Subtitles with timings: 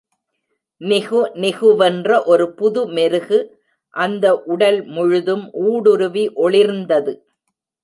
[0.81, 3.39] நிகு நிகுவென்ற ஒரு புது மெருகு
[3.93, 7.13] அந்த உடல் முழுதும் ஊடுருவி ஒளிர்ந்தது.